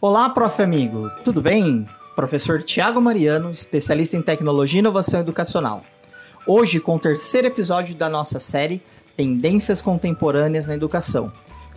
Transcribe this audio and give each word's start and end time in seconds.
Olá, 0.00 0.30
prof. 0.30 0.62
amigo, 0.62 1.10
tudo 1.24 1.42
bem? 1.42 1.84
Professor 2.14 2.62
Tiago 2.62 3.00
Mariano, 3.00 3.50
especialista 3.50 4.16
em 4.16 4.22
tecnologia 4.22 4.78
e 4.78 4.82
inovação 4.82 5.18
educacional. 5.18 5.82
Hoje, 6.46 6.78
com 6.78 6.94
o 6.94 7.00
terceiro 7.00 7.48
episódio 7.48 7.96
da 7.96 8.08
nossa 8.08 8.38
série 8.38 8.80
Tendências 9.16 9.82
Contemporâneas 9.82 10.68
na 10.68 10.74
Educação, 10.74 11.32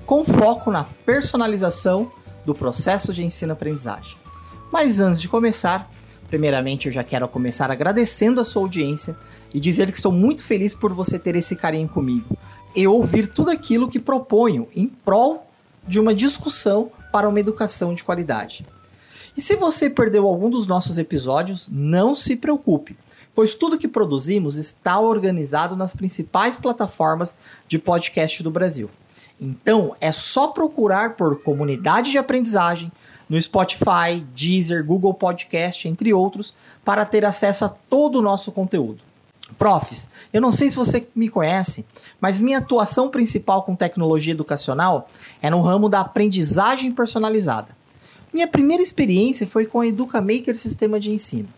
com 0.05 0.23
foco 0.23 0.70
na 0.70 0.84
personalização 1.04 2.12
do 2.46 2.54
processo 2.54 3.12
de 3.12 3.26
ensino-aprendizagem. 3.26 4.16
Mas 4.72 5.00
antes 5.00 5.20
de 5.20 5.28
começar, 5.28 5.90
primeiramente 6.28 6.86
eu 6.86 6.92
já 6.92 7.04
quero 7.04 7.28
começar 7.28 7.72
agradecendo 7.72 8.40
a 8.40 8.46
sua 8.46 8.62
audiência 8.62 9.18
e 9.52 9.60
dizer 9.60 9.90
que 9.90 9.98
estou 9.98 10.12
muito 10.12 10.44
feliz 10.44 10.76
por 10.76 10.94
você 10.94 11.18
ter 11.18 11.36
esse 11.36 11.56
carinho 11.56 11.90
comigo 11.90 12.38
e 12.76 12.88
ouvir 12.88 13.30
tudo 13.30 13.50
aquilo 13.50 13.90
que 13.90 14.00
proponho 14.00 14.68
em 14.76 14.86
prol 14.86 15.50
de 15.88 16.00
uma 16.00 16.14
discussão 16.14 16.92
para 17.12 17.28
uma 17.28 17.39
educação 17.39 17.93
de 17.93 18.04
qualidade. 18.04 18.66
E 19.36 19.41
se 19.41 19.55
você 19.55 19.89
perdeu 19.89 20.28
algum 20.28 20.50
dos 20.50 20.68
nossos 20.68 20.97
episódios, 20.97 21.70
não 21.71 22.14
se 22.14 22.36
preocupe, 22.36 22.97
pois 23.34 23.56
tudo 23.56 23.78
que 23.78 23.87
produzimos 23.87 24.57
está 24.57 25.00
organizado 25.00 25.75
nas 25.75 25.93
principais 25.93 26.57
plataformas 26.57 27.37
de 27.68 27.79
podcast 27.79 28.43
do 28.43 28.51
Brasil. 28.51 28.89
Então 29.39 29.96
é 30.00 30.11
só 30.11 30.50
procurar 30.50 31.15
por 31.15 31.42
comunidade 31.42 32.11
de 32.11 32.17
aprendizagem 32.17 32.92
no 33.28 33.42
Spotify, 33.42 34.25
Deezer, 34.36 34.86
Google 34.86 35.14
Podcast, 35.14 35.88
entre 35.88 36.14
outros, 36.14 36.53
para 36.84 37.06
ter 37.06 37.25
acesso 37.25 37.66
a 37.66 37.70
todo 37.70 38.20
o 38.20 38.22
nosso 38.22 38.52
conteúdo. 38.52 39.11
Profs, 39.53 40.09
eu 40.33 40.41
não 40.41 40.52
sei 40.52 40.69
se 40.69 40.75
você 40.75 41.08
me 41.16 41.30
conhece, 41.30 41.86
mas 42.19 42.39
minha 42.39 42.58
atuação 42.58 43.09
principal 43.09 43.64
com 43.64 43.75
tecnologia 43.75 44.33
educacional 44.33 45.09
é 45.42 45.50
no 45.50 45.61
ramo 45.61 45.89
da 45.89 46.02
aprendizagem 46.02 46.92
personalizada. 46.92 47.69
Minha 48.33 48.47
primeira 48.47 48.81
experiência 48.81 49.45
foi 49.45 49.66
com 49.66 49.81
a 49.81 49.88
EducaMaker 49.88 50.58
Sistema 50.58 51.00
de 51.00 51.11
Ensino. 51.11 51.50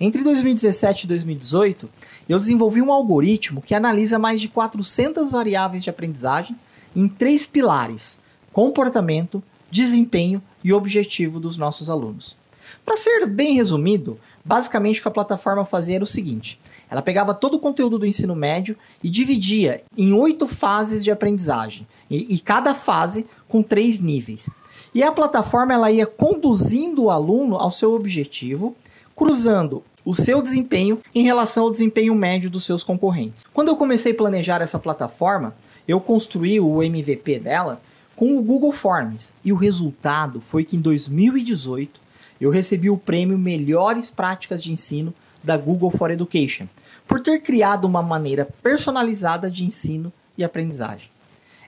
Entre 0.00 0.22
2017 0.22 1.04
e 1.04 1.08
2018, 1.08 1.88
eu 2.28 2.38
desenvolvi 2.38 2.80
um 2.80 2.92
algoritmo 2.92 3.60
que 3.60 3.74
analisa 3.74 4.18
mais 4.18 4.40
de 4.40 4.48
400 4.48 5.30
variáveis 5.30 5.82
de 5.82 5.90
aprendizagem 5.90 6.56
em 6.94 7.08
três 7.08 7.46
pilares: 7.46 8.20
comportamento, 8.52 9.42
desempenho 9.70 10.40
e 10.62 10.72
objetivo 10.72 11.40
dos 11.40 11.56
nossos 11.56 11.90
alunos. 11.90 12.36
Para 12.84 12.96
ser 12.96 13.26
bem 13.26 13.54
resumido, 13.54 14.18
basicamente 14.48 14.98
o 14.98 15.02
que 15.02 15.08
a 15.08 15.12
plataforma 15.12 15.66
fazia 15.66 15.96
era 15.96 16.04
o 16.04 16.06
seguinte: 16.06 16.58
ela 16.90 17.02
pegava 17.02 17.34
todo 17.34 17.54
o 17.54 17.60
conteúdo 17.60 17.98
do 17.98 18.06
ensino 18.06 18.34
médio 18.34 18.76
e 19.04 19.10
dividia 19.10 19.82
em 19.96 20.14
oito 20.14 20.48
fases 20.48 21.04
de 21.04 21.10
aprendizagem, 21.10 21.86
e, 22.10 22.34
e 22.34 22.38
cada 22.38 22.74
fase 22.74 23.26
com 23.46 23.62
três 23.62 23.98
níveis. 23.98 24.48
E 24.94 25.02
a 25.02 25.12
plataforma 25.12 25.74
ela 25.74 25.90
ia 25.90 26.06
conduzindo 26.06 27.04
o 27.04 27.10
aluno 27.10 27.56
ao 27.56 27.70
seu 27.70 27.92
objetivo, 27.92 28.74
cruzando 29.14 29.84
o 30.02 30.14
seu 30.14 30.40
desempenho 30.40 31.00
em 31.14 31.22
relação 31.22 31.64
ao 31.64 31.70
desempenho 31.70 32.14
médio 32.14 32.48
dos 32.48 32.64
seus 32.64 32.82
concorrentes. 32.82 33.44
Quando 33.52 33.68
eu 33.68 33.76
comecei 33.76 34.12
a 34.12 34.16
planejar 34.16 34.62
essa 34.62 34.78
plataforma, 34.78 35.54
eu 35.86 36.00
construí 36.00 36.58
o 36.58 36.82
MVP 36.82 37.40
dela 37.40 37.82
com 38.16 38.38
o 38.38 38.42
Google 38.42 38.72
Forms 38.72 39.34
e 39.44 39.52
o 39.52 39.56
resultado 39.56 40.40
foi 40.40 40.64
que 40.64 40.76
em 40.76 40.80
2018 40.80 42.07
eu 42.40 42.50
recebi 42.50 42.88
o 42.88 42.96
prêmio 42.96 43.38
Melhores 43.38 44.08
Práticas 44.08 44.62
de 44.62 44.72
Ensino 44.72 45.12
da 45.42 45.56
Google 45.56 45.90
for 45.90 46.10
Education, 46.10 46.66
por 47.06 47.20
ter 47.20 47.40
criado 47.40 47.84
uma 47.84 48.02
maneira 48.02 48.48
personalizada 48.62 49.50
de 49.50 49.64
ensino 49.64 50.12
e 50.36 50.44
aprendizagem. 50.44 51.10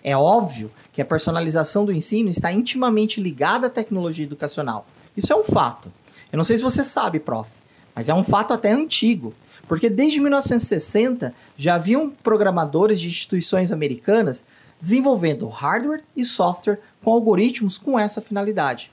É 0.02 0.16
óbvio 0.16 0.70
que 0.92 1.02
a 1.02 1.04
personalização 1.04 1.84
do 1.84 1.92
ensino 1.92 2.30
está 2.30 2.52
intimamente 2.52 3.20
ligada 3.20 3.66
à 3.66 3.70
tecnologia 3.70 4.24
educacional. 4.24 4.86
Isso 5.16 5.32
é 5.32 5.36
um 5.36 5.44
fato. 5.44 5.92
Eu 6.32 6.36
não 6.36 6.44
sei 6.44 6.56
se 6.56 6.62
você 6.62 6.84
sabe, 6.84 7.18
prof, 7.18 7.50
mas 7.94 8.08
é 8.08 8.14
um 8.14 8.24
fato 8.24 8.52
até 8.52 8.72
antigo, 8.72 9.34
porque 9.66 9.90
desde 9.90 10.20
1960 10.20 11.34
já 11.56 11.74
haviam 11.74 12.10
programadores 12.10 13.00
de 13.00 13.08
instituições 13.08 13.72
americanas 13.72 14.44
desenvolvendo 14.80 15.48
hardware 15.48 16.02
e 16.16 16.24
software 16.24 16.80
com 17.02 17.12
algoritmos 17.12 17.76
com 17.76 17.98
essa 17.98 18.20
finalidade. 18.20 18.90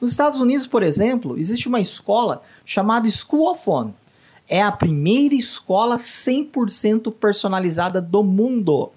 Nos 0.00 0.10
Estados 0.10 0.40
Unidos, 0.40 0.66
por 0.66 0.82
exemplo, 0.82 1.38
existe 1.38 1.66
uma 1.66 1.80
escola 1.80 2.42
chamada 2.64 3.10
School 3.10 3.50
of 3.50 3.62
One. 3.68 3.94
É 4.48 4.62
a 4.62 4.70
primeira 4.70 5.34
escola 5.34 5.96
100% 5.96 7.12
personalizada 7.12 8.00
do 8.00 8.22
mundo. 8.22 8.90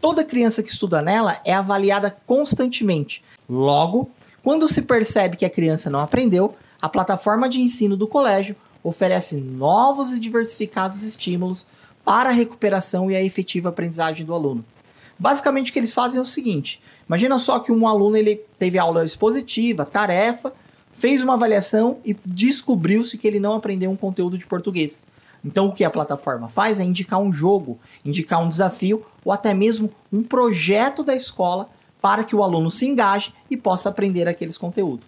Toda 0.00 0.24
criança 0.24 0.62
que 0.62 0.70
estuda 0.70 1.00
nela 1.00 1.40
é 1.44 1.54
avaliada 1.54 2.16
constantemente. 2.26 3.24
Logo, 3.48 4.10
quando 4.42 4.68
se 4.68 4.82
percebe 4.82 5.36
que 5.36 5.44
a 5.44 5.50
criança 5.50 5.88
não 5.90 6.00
aprendeu, 6.00 6.54
a 6.80 6.88
plataforma 6.88 7.48
de 7.48 7.60
ensino 7.60 7.96
do 7.96 8.06
colégio 8.06 8.54
oferece 8.84 9.36
novos 9.36 10.12
e 10.12 10.20
diversificados 10.20 11.02
estímulos 11.02 11.66
para 12.04 12.28
a 12.28 12.32
recuperação 12.32 13.10
e 13.10 13.16
a 13.16 13.22
efetiva 13.22 13.70
aprendizagem 13.70 14.24
do 14.24 14.34
aluno. 14.34 14.64
Basicamente 15.18 15.70
o 15.70 15.72
que 15.72 15.78
eles 15.78 15.92
fazem 15.92 16.18
é 16.18 16.22
o 16.22 16.26
seguinte: 16.26 16.80
imagina 17.06 17.38
só 17.38 17.58
que 17.58 17.72
um 17.72 17.86
aluno 17.86 18.16
ele 18.16 18.36
teve 18.58 18.78
aula 18.78 19.04
expositiva, 19.04 19.84
tarefa, 19.84 20.52
fez 20.92 21.22
uma 21.22 21.34
avaliação 21.34 21.98
e 22.04 22.16
descobriu-se 22.24 23.18
que 23.18 23.26
ele 23.26 23.40
não 23.40 23.54
aprendeu 23.54 23.90
um 23.90 23.96
conteúdo 23.96 24.36
de 24.38 24.46
português. 24.46 25.02
Então 25.44 25.68
o 25.68 25.72
que 25.72 25.84
a 25.84 25.90
plataforma 25.90 26.48
faz 26.48 26.80
é 26.80 26.84
indicar 26.84 27.20
um 27.20 27.32
jogo, 27.32 27.78
indicar 28.04 28.42
um 28.42 28.48
desafio 28.48 29.04
ou 29.24 29.32
até 29.32 29.54
mesmo 29.54 29.92
um 30.12 30.22
projeto 30.22 31.04
da 31.04 31.14
escola 31.14 31.70
para 32.00 32.24
que 32.24 32.34
o 32.34 32.42
aluno 32.42 32.70
se 32.70 32.86
engaje 32.86 33.32
e 33.50 33.56
possa 33.56 33.88
aprender 33.88 34.26
aqueles 34.26 34.58
conteúdos. 34.58 35.06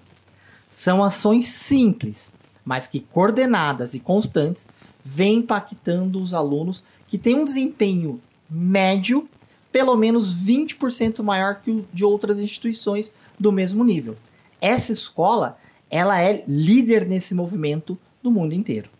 São 0.70 1.02
ações 1.02 1.46
simples, 1.46 2.32
mas 2.64 2.86
que 2.86 3.00
coordenadas 3.00 3.94
e 3.94 4.00
constantes 4.00 4.68
vêm 5.04 5.36
impactando 5.36 6.20
os 6.20 6.34
alunos 6.34 6.82
que 7.06 7.16
têm 7.16 7.36
um 7.36 7.44
desempenho 7.44 8.20
médio 8.48 9.28
pelo 9.70 9.96
menos 9.96 10.34
20% 10.34 11.22
maior 11.22 11.60
que 11.60 11.70
o 11.70 11.86
de 11.92 12.04
outras 12.04 12.40
instituições 12.40 13.12
do 13.38 13.52
mesmo 13.52 13.84
nível. 13.84 14.16
Essa 14.60 14.92
escola, 14.92 15.58
ela 15.90 16.20
é 16.20 16.44
líder 16.46 17.06
nesse 17.06 17.34
movimento 17.34 17.98
no 18.22 18.30
mundo 18.30 18.54
inteiro. 18.54 18.90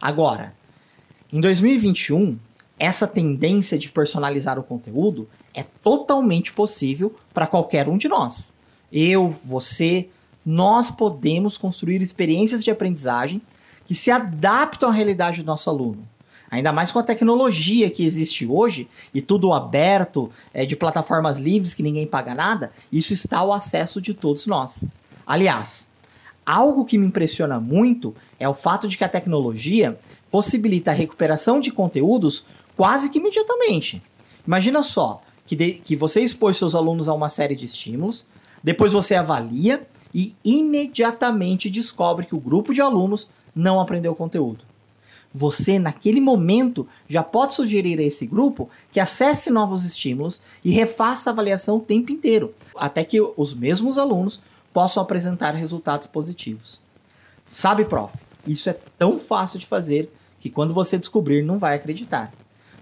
Agora, 0.00 0.54
em 1.32 1.40
2021, 1.40 2.38
essa 2.78 3.06
tendência 3.06 3.78
de 3.78 3.88
personalizar 3.88 4.58
o 4.58 4.62
conteúdo 4.62 5.28
é 5.54 5.64
totalmente 5.82 6.52
possível 6.52 7.14
para 7.32 7.46
qualquer 7.46 7.88
um 7.88 7.96
de 7.96 8.08
nós. 8.08 8.52
Eu, 8.92 9.34
você, 9.44 10.08
nós 10.44 10.90
podemos 10.90 11.56
construir 11.56 12.02
experiências 12.02 12.62
de 12.62 12.70
aprendizagem 12.70 13.40
que 13.86 13.94
se 13.94 14.10
adaptam 14.10 14.90
à 14.90 14.92
realidade 14.92 15.42
do 15.42 15.46
nosso 15.46 15.70
aluno. 15.70 16.06
Ainda 16.50 16.72
mais 16.72 16.92
com 16.92 16.98
a 16.98 17.02
tecnologia 17.02 17.90
que 17.90 18.04
existe 18.04 18.46
hoje 18.46 18.88
e 19.12 19.20
tudo 19.20 19.52
aberto, 19.52 20.30
é, 20.54 20.64
de 20.64 20.76
plataformas 20.76 21.38
livres 21.38 21.74
que 21.74 21.82
ninguém 21.82 22.06
paga 22.06 22.34
nada, 22.34 22.72
isso 22.92 23.12
está 23.12 23.38
ao 23.38 23.52
acesso 23.52 24.00
de 24.00 24.14
todos 24.14 24.46
nós. 24.46 24.84
Aliás, 25.26 25.88
algo 26.44 26.84
que 26.84 26.96
me 26.96 27.06
impressiona 27.06 27.58
muito 27.58 28.14
é 28.38 28.48
o 28.48 28.54
fato 28.54 28.86
de 28.86 28.96
que 28.96 29.04
a 29.04 29.08
tecnologia 29.08 29.98
possibilita 30.30 30.92
a 30.92 30.94
recuperação 30.94 31.58
de 31.58 31.72
conteúdos 31.72 32.46
quase 32.76 33.10
que 33.10 33.18
imediatamente. 33.18 34.02
Imagina 34.46 34.82
só 34.82 35.22
que, 35.44 35.56
de, 35.56 35.74
que 35.74 35.96
você 35.96 36.20
expôs 36.20 36.56
seus 36.56 36.74
alunos 36.74 37.08
a 37.08 37.14
uma 37.14 37.28
série 37.28 37.56
de 37.56 37.64
estímulos, 37.64 38.24
depois 38.62 38.92
você 38.92 39.16
avalia 39.16 39.86
e 40.14 40.34
imediatamente 40.44 41.68
descobre 41.68 42.26
que 42.26 42.34
o 42.34 42.40
grupo 42.40 42.72
de 42.72 42.80
alunos 42.80 43.28
não 43.54 43.80
aprendeu 43.80 44.12
o 44.12 44.16
conteúdo 44.16 44.64
você, 45.38 45.78
naquele 45.78 46.18
momento, 46.18 46.88
já 47.06 47.22
pode 47.22 47.52
sugerir 47.52 47.98
a 47.98 48.02
esse 48.02 48.26
grupo 48.26 48.70
que 48.90 48.98
acesse 48.98 49.50
novos 49.50 49.84
estímulos 49.84 50.40
e 50.64 50.70
refaça 50.70 51.28
a 51.28 51.32
avaliação 51.32 51.76
o 51.76 51.80
tempo 51.80 52.10
inteiro, 52.10 52.54
até 52.74 53.04
que 53.04 53.20
os 53.20 53.52
mesmos 53.52 53.98
alunos 53.98 54.40
possam 54.72 55.02
apresentar 55.02 55.50
resultados 55.50 56.06
positivos. 56.06 56.80
Sabe, 57.44 57.84
prof, 57.84 58.18
isso 58.46 58.70
é 58.70 58.78
tão 58.98 59.18
fácil 59.18 59.58
de 59.58 59.66
fazer 59.66 60.10
que 60.40 60.48
quando 60.48 60.72
você 60.72 60.96
descobrir 60.96 61.42
não 61.42 61.58
vai 61.58 61.76
acreditar. 61.76 62.32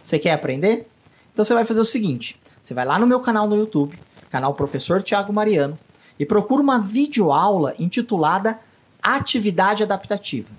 Você 0.00 0.16
quer 0.16 0.30
aprender? 0.30 0.88
Então 1.32 1.44
você 1.44 1.54
vai 1.54 1.64
fazer 1.64 1.80
o 1.80 1.84
seguinte: 1.84 2.40
você 2.62 2.72
vai 2.72 2.84
lá 2.84 3.00
no 3.00 3.06
meu 3.06 3.18
canal 3.18 3.48
no 3.48 3.56
YouTube, 3.56 3.98
canal 4.30 4.54
Professor 4.54 5.02
Tiago 5.02 5.32
Mariano, 5.32 5.76
e 6.20 6.24
procura 6.24 6.62
uma 6.62 6.78
videoaula 6.78 7.74
intitulada 7.80 8.60
Atividade 9.02 9.82
Adaptativa. 9.82 10.54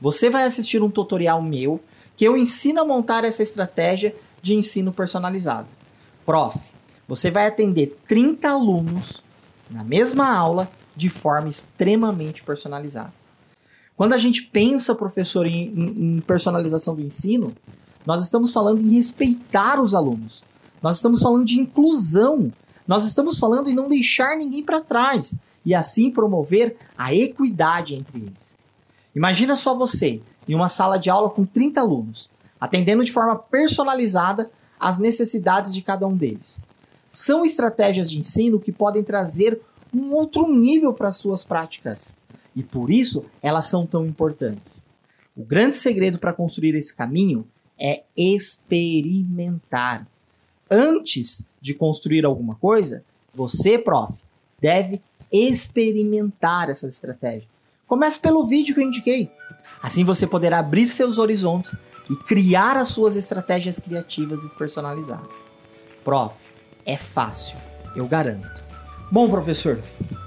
Você 0.00 0.28
vai 0.28 0.44
assistir 0.44 0.82
um 0.82 0.90
tutorial 0.90 1.40
meu 1.40 1.80
que 2.16 2.24
eu 2.24 2.36
ensino 2.36 2.80
a 2.80 2.84
montar 2.84 3.24
essa 3.24 3.42
estratégia 3.42 4.14
de 4.40 4.54
ensino 4.54 4.92
personalizado. 4.92 5.68
Prof, 6.24 6.58
você 7.08 7.30
vai 7.30 7.46
atender 7.46 7.98
30 8.08 8.48
alunos 8.48 9.22
na 9.70 9.82
mesma 9.82 10.32
aula 10.32 10.70
de 10.94 11.08
forma 11.08 11.48
extremamente 11.48 12.42
personalizada. 12.42 13.12
Quando 13.96 14.12
a 14.12 14.18
gente 14.18 14.42
pensa, 14.42 14.94
professor, 14.94 15.46
em, 15.46 15.72
em, 16.16 16.20
personalização 16.20 16.94
do 16.94 17.02
ensino, 17.02 17.54
nós 18.04 18.22
estamos 18.22 18.52
falando 18.52 18.80
em 18.80 18.94
respeitar 18.94 19.80
os 19.80 19.94
alunos. 19.94 20.42
Nós 20.82 20.96
estamos 20.96 21.20
falando 21.20 21.44
de 21.44 21.58
inclusão. 21.58 22.52
Nós 22.86 23.04
estamos 23.04 23.38
falando 23.38 23.70
em 23.70 23.74
não 23.74 23.88
deixar 23.88 24.36
ninguém 24.36 24.62
para 24.62 24.80
trás. 24.80 25.36
e 25.66 25.74
assim 25.74 26.10
promover 26.10 26.76
a 26.98 27.14
equidade 27.14 27.94
entre 27.94 28.18
eles. 28.18 28.58
Imagina 29.14 29.56
só 29.56 29.74
você 29.74 30.20
em 30.48 30.54
uma 30.54 30.68
sala 30.68 30.98
de 30.98 31.08
aula 31.08 31.30
com 31.30 31.44
30 31.44 31.80
alunos, 31.80 32.30
atendendo 32.60 33.04
de 33.04 33.12
forma 33.12 33.36
personalizada 33.36 34.50
as 34.78 34.98
necessidades 34.98 35.72
de 35.72 35.82
cada 35.82 36.06
um 36.06 36.16
deles. 36.16 36.60
São 37.10 37.44
estratégias 37.44 38.10
de 38.10 38.18
ensino 38.18 38.58
que 38.58 38.72
podem 38.72 39.04
trazer 39.04 39.60
um 39.94 40.12
outro 40.12 40.52
nível 40.52 40.92
para 40.92 41.12
suas 41.12 41.44
práticas 41.44 42.18
e 42.56 42.62
por 42.62 42.90
isso 42.90 43.24
elas 43.42 43.66
são 43.66 43.86
tão 43.86 44.04
importantes. 44.06 44.84
O 45.36 45.44
grande 45.44 45.76
segredo 45.76 46.18
para 46.18 46.32
construir 46.32 46.74
esse 46.74 46.94
caminho 46.94 47.46
é 47.78 48.04
experimentar. 48.16 50.06
Antes 50.70 51.46
de 51.60 51.74
construir 51.74 52.24
alguma 52.24 52.54
coisa, 52.54 53.04
você, 53.34 53.78
prof, 53.78 54.22
deve 54.60 55.00
experimentar 55.30 56.70
essa 56.70 56.86
estratégia. 56.86 57.48
Comece 57.86 58.18
pelo 58.18 58.44
vídeo 58.44 58.74
que 58.74 58.80
eu 58.80 58.86
indiquei. 58.86 59.30
Assim 59.82 60.04
você 60.04 60.26
poderá 60.26 60.58
abrir 60.58 60.88
seus 60.88 61.18
horizontes 61.18 61.76
e 62.10 62.16
criar 62.16 62.76
as 62.76 62.88
suas 62.88 63.16
estratégias 63.16 63.78
criativas 63.78 64.42
e 64.44 64.48
personalizadas. 64.50 65.34
Prof, 66.04 66.34
é 66.84 66.96
fácil, 66.96 67.56
eu 67.94 68.06
garanto. 68.06 68.62
Bom, 69.10 69.28
professor, 69.28 69.80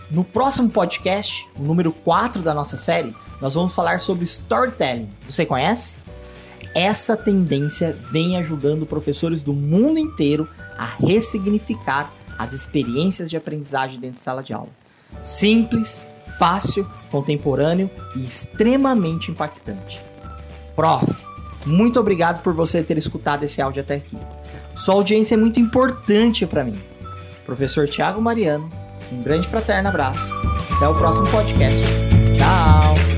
no 0.09 0.23
próximo 0.23 0.69
podcast, 0.69 1.45
o 1.57 1.63
número 1.63 1.91
4 1.91 2.41
da 2.41 2.53
nossa 2.53 2.77
série, 2.77 3.15
nós 3.41 3.53
vamos 3.53 3.73
falar 3.73 3.99
sobre 3.99 4.23
storytelling. 4.23 5.09
Você 5.29 5.45
conhece? 5.45 5.97
Essa 6.73 7.17
tendência 7.17 7.97
vem 8.11 8.37
ajudando 8.37 8.85
professores 8.85 9.41
do 9.41 9.53
mundo 9.53 9.99
inteiro 9.99 10.47
a 10.77 10.85
ressignificar 10.85 12.13
as 12.37 12.53
experiências 12.53 13.29
de 13.29 13.37
aprendizagem 13.37 13.99
dentro 13.99 14.15
de 14.15 14.21
sala 14.21 14.43
de 14.43 14.53
aula. 14.53 14.69
Simples, 15.23 16.01
fácil, 16.37 16.87
contemporâneo 17.11 17.89
e 18.15 18.25
extremamente 18.25 19.31
impactante. 19.31 20.01
Prof, 20.75 21.05
muito 21.65 21.99
obrigado 21.99 22.41
por 22.41 22.53
você 22.53 22.83
ter 22.83 22.97
escutado 22.97 23.43
esse 23.43 23.61
áudio 23.61 23.81
até 23.81 23.95
aqui. 23.95 24.17
Sua 24.75 24.93
audiência 24.93 25.33
é 25.33 25.37
muito 25.37 25.59
importante 25.59 26.45
para 26.45 26.63
mim. 26.63 26.79
Professor 27.45 27.87
Tiago 27.87 28.21
Mariano, 28.21 28.69
um 29.11 29.21
grande 29.21 29.47
fraterno 29.47 29.89
abraço. 29.89 30.21
Até 30.75 30.87
o 30.87 30.93
próximo 30.93 31.27
podcast. 31.29 31.81
Tchau! 32.37 33.16